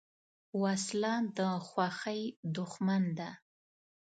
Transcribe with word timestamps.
وسله 0.61 1.13
د 1.37 1.39
خوښۍ 1.67 2.21
دښمن 2.55 3.03
ده 3.17 3.29